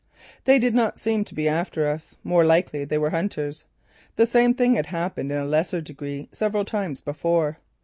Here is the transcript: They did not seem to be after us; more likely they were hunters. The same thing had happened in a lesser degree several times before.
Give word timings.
They 0.45 0.57
did 0.57 0.73
not 0.73 0.99
seem 0.99 1.25
to 1.25 1.35
be 1.35 1.47
after 1.47 1.87
us; 1.87 2.17
more 2.23 2.43
likely 2.43 2.85
they 2.85 2.97
were 2.97 3.11
hunters. 3.11 3.65
The 4.15 4.25
same 4.25 4.55
thing 4.55 4.73
had 4.73 4.87
happened 4.87 5.31
in 5.31 5.37
a 5.37 5.45
lesser 5.45 5.79
degree 5.79 6.27
several 6.33 6.65
times 6.65 7.01
before. 7.01 7.59